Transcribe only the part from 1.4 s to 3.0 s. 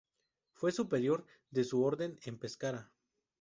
de su Orden en Pescara.